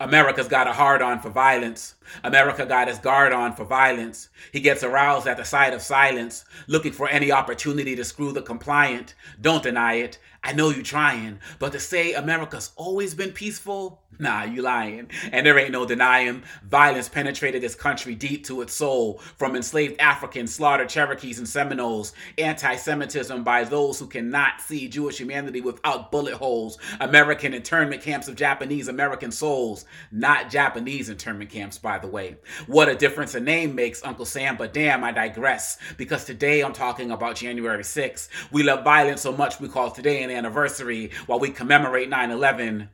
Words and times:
America's 0.00 0.48
got 0.48 0.66
a 0.66 0.72
hard 0.72 1.02
on 1.02 1.20
for 1.20 1.30
violence. 1.30 1.94
America 2.24 2.66
got 2.66 2.88
his 2.88 2.98
guard 2.98 3.32
on 3.32 3.54
for 3.54 3.64
violence. 3.64 4.28
He 4.52 4.60
gets 4.60 4.82
aroused 4.82 5.26
at 5.26 5.36
the 5.36 5.44
sight 5.44 5.72
of 5.72 5.82
silence, 5.82 6.44
looking 6.66 6.92
for 6.92 7.08
any 7.08 7.32
opportunity 7.32 7.96
to 7.96 8.04
screw 8.04 8.32
the 8.32 8.42
compliant. 8.42 9.14
Don't 9.40 9.62
deny 9.62 9.94
it. 9.94 10.18
I 10.44 10.52
know 10.52 10.70
you're 10.70 10.82
trying, 10.82 11.38
but 11.60 11.70
to 11.72 11.78
say 11.78 12.14
America's 12.14 12.72
always 12.74 13.14
been 13.14 13.30
peaceful, 13.30 14.00
nah, 14.18 14.42
you 14.42 14.60
lying. 14.60 15.08
And 15.30 15.46
there 15.46 15.56
ain't 15.56 15.70
no 15.70 15.86
denying. 15.86 16.42
Violence 16.68 17.08
penetrated 17.08 17.62
this 17.62 17.76
country 17.76 18.16
deep 18.16 18.44
to 18.46 18.60
its 18.60 18.74
soul, 18.74 19.18
from 19.36 19.54
enslaved 19.54 20.00
Africans, 20.00 20.52
slaughtered 20.52 20.88
Cherokees 20.88 21.38
and 21.38 21.48
Seminoles, 21.48 22.12
anti-Semitism 22.38 23.44
by 23.44 23.62
those 23.62 24.00
who 24.00 24.08
cannot 24.08 24.60
see 24.60 24.88
Jewish 24.88 25.18
humanity 25.18 25.60
without 25.60 26.10
bullet 26.10 26.34
holes, 26.34 26.76
American 26.98 27.54
internment 27.54 28.02
camps 28.02 28.26
of 28.26 28.34
Japanese 28.34 28.88
American 28.88 29.30
souls, 29.30 29.84
not 30.10 30.50
Japanese 30.50 31.08
internment 31.08 31.50
camps, 31.50 31.78
by 31.78 31.98
the 31.98 32.08
way. 32.08 32.36
What 32.66 32.88
a 32.88 32.96
difference 32.96 33.36
a 33.36 33.40
name 33.40 33.76
makes, 33.76 34.04
Uncle 34.04 34.26
Sam, 34.26 34.56
but 34.56 34.72
damn, 34.72 35.04
I 35.04 35.12
digress, 35.12 35.78
because 35.96 36.24
today 36.24 36.62
I'm 36.62 36.72
talking 36.72 37.12
about 37.12 37.36
January 37.36 37.84
6th. 37.84 38.28
We 38.50 38.64
love 38.64 38.82
violence 38.82 39.20
so 39.20 39.32
much 39.32 39.60
we 39.60 39.68
call 39.68 39.92
today 39.92 40.22
an 40.22 40.31
anniversary 40.32 41.10
while 41.26 41.38
we 41.38 41.50
commemorate 41.50 42.08
9 42.08 42.30
11. 42.30 42.88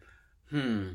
Hmm. 0.51 0.89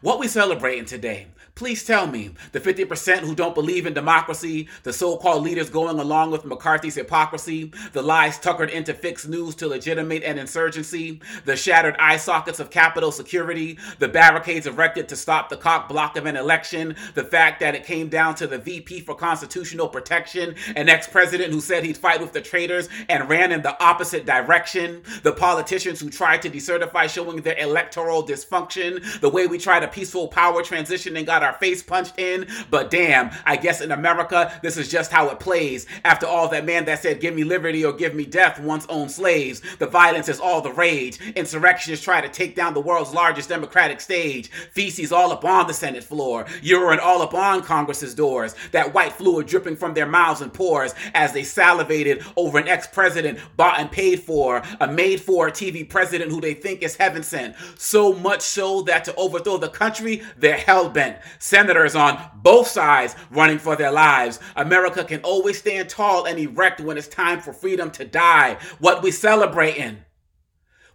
What 0.00 0.18
we 0.18 0.28
celebrating 0.28 0.84
today? 0.84 1.26
Please 1.54 1.84
tell 1.84 2.06
me, 2.06 2.30
the 2.52 2.60
50% 2.60 3.18
who 3.18 3.34
don't 3.34 3.54
believe 3.54 3.84
in 3.84 3.92
democracy, 3.92 4.68
the 4.84 4.92
so 4.92 5.18
called 5.18 5.44
leaders 5.44 5.68
going 5.68 5.98
along 5.98 6.30
with 6.30 6.46
McCarthy's 6.46 6.94
hypocrisy, 6.94 7.70
the 7.92 8.00
lies 8.00 8.38
tuckered 8.38 8.70
into 8.70 8.94
fixed 8.94 9.28
news 9.28 9.54
to 9.56 9.68
legitimate 9.68 10.22
an 10.22 10.38
insurgency, 10.38 11.20
the 11.44 11.54
shattered 11.54 11.94
eye 11.98 12.16
sockets 12.16 12.58
of 12.58 12.70
Capitol 12.70 13.12
security, 13.12 13.78
the 13.98 14.08
barricades 14.08 14.66
erected 14.66 15.10
to 15.10 15.14
stop 15.14 15.50
the 15.50 15.56
cock 15.56 15.90
block 15.90 16.16
of 16.16 16.24
an 16.24 16.36
election, 16.36 16.96
the 17.14 17.24
fact 17.24 17.60
that 17.60 17.74
it 17.74 17.84
came 17.84 18.08
down 18.08 18.34
to 18.34 18.46
the 18.46 18.58
VP 18.58 19.00
for 19.00 19.14
constitutional 19.14 19.88
protection, 19.88 20.54
an 20.74 20.88
ex 20.88 21.06
president 21.06 21.52
who 21.52 21.60
said 21.60 21.84
he'd 21.84 21.98
fight 21.98 22.20
with 22.20 22.32
the 22.32 22.40
traitors 22.40 22.88
and 23.10 23.28
ran 23.28 23.52
in 23.52 23.60
the 23.60 23.80
opposite 23.84 24.24
direction, 24.24 25.02
the 25.22 25.32
politicians 25.32 26.00
who 26.00 26.08
tried 26.08 26.40
to 26.40 26.48
decertify 26.48 27.08
showing 27.10 27.42
their 27.42 27.58
electoral 27.58 28.26
dysfunction, 28.26 29.20
the 29.20 29.28
way 29.28 29.46
we 29.46 29.58
tried 29.72 29.84
a 29.84 29.88
peaceful 29.88 30.28
power 30.28 30.62
transition 30.62 31.16
and 31.16 31.24
got 31.24 31.42
our 31.42 31.54
face 31.54 31.82
punched 31.82 32.18
in, 32.18 32.46
but 32.68 32.90
damn, 32.90 33.30
I 33.46 33.56
guess 33.56 33.80
in 33.80 33.90
America, 33.90 34.52
this 34.62 34.76
is 34.76 34.90
just 34.90 35.10
how 35.10 35.30
it 35.30 35.40
plays. 35.40 35.86
After 36.04 36.26
all, 36.26 36.46
that 36.48 36.66
man 36.66 36.84
that 36.84 37.00
said, 37.00 37.22
Give 37.22 37.34
me 37.34 37.42
liberty 37.42 37.82
or 37.82 37.94
give 37.94 38.14
me 38.14 38.26
death 38.26 38.60
once 38.60 38.84
owned 38.90 39.10
slaves. 39.10 39.62
The 39.78 39.86
violence 39.86 40.28
is 40.28 40.40
all 40.40 40.60
the 40.60 40.72
rage. 40.72 41.18
Insurrectionists 41.36 42.04
try 42.04 42.20
to 42.20 42.28
take 42.28 42.54
down 42.54 42.74
the 42.74 42.82
world's 42.82 43.14
largest 43.14 43.48
democratic 43.48 44.02
stage. 44.02 44.50
Feces 44.50 45.10
all 45.10 45.32
up 45.32 45.42
on 45.42 45.66
the 45.66 45.72
Senate 45.72 46.04
floor. 46.04 46.44
Urine 46.60 47.00
all 47.00 47.22
up 47.22 47.32
on 47.32 47.62
Congress's 47.62 48.14
doors. 48.14 48.54
That 48.72 48.92
white 48.92 49.14
fluid 49.14 49.46
dripping 49.46 49.76
from 49.76 49.94
their 49.94 50.04
mouths 50.04 50.42
and 50.42 50.52
pores 50.52 50.94
as 51.14 51.32
they 51.32 51.44
salivated 51.44 52.22
over 52.36 52.58
an 52.58 52.68
ex 52.68 52.86
president 52.88 53.38
bought 53.56 53.80
and 53.80 53.90
paid 53.90 54.20
for, 54.20 54.62
a 54.80 54.86
made 54.86 55.22
for 55.22 55.48
TV 55.48 55.88
president 55.88 56.30
who 56.30 56.42
they 56.42 56.52
think 56.52 56.82
is 56.82 56.96
heaven 56.96 57.22
sent. 57.22 57.56
So 57.78 58.12
much 58.12 58.42
so 58.42 58.82
that 58.82 59.04
to 59.04 59.14
overthrow 59.14 59.61
the 59.62 59.70
country, 59.70 60.22
they're 60.36 60.58
hell 60.58 60.90
bent 60.90 61.16
senators 61.38 61.94
on 61.94 62.20
both 62.34 62.66
sides 62.66 63.16
running 63.30 63.58
for 63.58 63.76
their 63.76 63.90
lives. 63.90 64.38
America 64.56 65.04
can 65.04 65.20
always 65.22 65.58
stand 65.58 65.88
tall 65.88 66.26
and 66.26 66.38
erect 66.38 66.80
when 66.80 66.98
it's 66.98 67.08
time 67.08 67.40
for 67.40 67.54
freedom 67.54 67.90
to 67.92 68.04
die. 68.04 68.58
What 68.78 69.02
we 69.02 69.10
celebrating? 69.10 69.98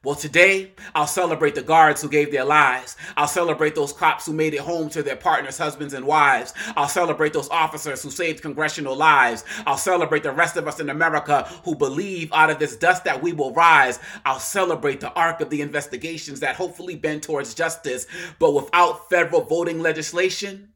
Well, 0.04 0.16
today, 0.16 0.74
I'll 0.94 1.08
celebrate 1.08 1.56
the 1.56 1.64
guards 1.64 2.02
who 2.02 2.10
gave 2.10 2.32
their 2.32 2.46
lives. 2.46 2.96
I'll 3.18 3.28
celebrate 3.28 3.74
those 3.74 3.92
cops 3.92 4.26
who 4.26 4.34
made 4.34 4.54
it 4.54 4.60
home 4.60 4.90
to 4.92 5.02
their 5.02 5.16
partners, 5.16 5.58
husbands, 5.58 5.94
and 5.94 6.06
wives. 6.06 6.54
I'll 6.76 6.88
celebrate 6.88 7.34
those 7.34 7.50
officers 7.50 8.04
who 8.04 8.12
saved 8.12 8.44
congressional 8.44 8.96
lives. 8.96 9.44
I'll 9.66 9.78
celebrate 9.78 10.22
the 10.22 10.32
rest 10.32 10.56
of 10.56 10.68
us 10.68 10.80
in 10.80 10.90
America 10.90 11.44
who 11.66 11.76
believe 11.76 12.32
out 12.32 12.52
of 12.52 12.60
this 12.60 12.76
dust 12.76 13.06
that 13.06 13.24
we 13.24 13.34
will 13.34 13.54
rise. 13.54 14.00
I'll 14.24 14.40
celebrate 14.40 15.00
the 15.00 15.12
arc 15.14 15.42
of 15.42 15.50
the 15.50 15.62
investigations 15.62 16.42
that 16.42 16.56
hopefully 16.56 16.96
bend 16.96 17.24
towards 17.24 17.56
justice. 17.56 18.06
But 18.38 18.54
without 18.54 19.10
federal 19.10 19.42
voting 19.42 19.80
legislation, 19.80 20.70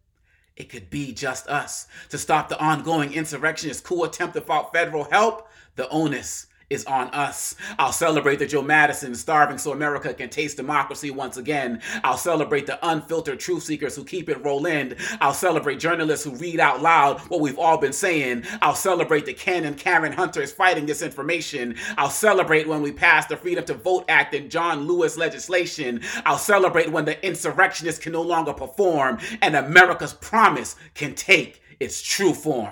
it 0.56 0.70
could 0.70 0.90
be 0.90 1.14
just 1.14 1.48
us. 1.48 1.88
To 2.10 2.18
stop 2.18 2.50
the 2.50 2.60
ongoing 2.60 3.14
insurrectionist 3.14 3.84
coup 3.84 4.04
attempt 4.04 4.34
without 4.34 4.74
federal 4.74 5.04
help, 5.06 5.48
the 5.76 5.88
onus 5.90 6.48
is 6.72 6.86
on 6.86 7.10
us. 7.10 7.56
I'll 7.78 7.92
celebrate 7.92 8.40
the 8.40 8.48
Joe 8.48 8.62
Madison 8.62 9.14
starving 9.14 9.58
so 9.58 9.72
America 9.72 10.14
can 10.14 10.30
taste 10.30 10.58
democracy 10.58 11.12
once 11.12 11.38
again. 11.38 11.82
I'll 12.04 12.18
celebrate 12.18 12.66
the 12.66 12.80
unfiltered 12.88 13.40
truth 13.40 13.64
seekers 13.64 13.96
who 13.96 14.04
keep 14.04 14.30
it 14.30 14.44
rolling. 14.44 14.96
I'll 15.20 15.34
celebrate 15.34 15.80
journalists 15.80 16.26
who 16.26 16.36
read 16.36 16.60
out 16.60 16.82
loud 16.82 17.20
what 17.30 17.42
we've 17.42 17.60
all 17.60 17.78
been 17.78 17.94
saying. 17.94 18.46
I'll 18.62 18.76
celebrate 18.76 19.26
the 19.26 19.34
Ken 19.34 19.66
and 19.66 19.78
Karen 19.78 20.14
Hunters 20.14 20.52
fighting 20.52 20.88
disinformation. 20.88 21.78
I'll 21.98 22.10
celebrate 22.10 22.68
when 22.68 22.82
we 22.82 22.92
pass 22.92 23.26
the 23.26 23.38
Freedom 23.38 23.66
to 23.66 23.74
Vote 23.74 24.06
Act 24.08 24.34
and 24.34 24.50
John 24.50 24.88
Lewis 24.88 25.18
legislation. 25.18 26.02
I'll 26.26 26.38
celebrate 26.38 26.92
when 26.92 27.06
the 27.06 27.24
insurrectionists 27.26 28.02
can 28.02 28.14
no 28.14 28.22
longer 28.22 28.54
perform 28.54 29.20
and 29.42 29.56
America's 29.56 30.14
promise 30.14 30.76
can 30.94 31.16
take 31.16 31.62
its 31.80 32.02
true 32.02 32.34
form. 32.34 32.72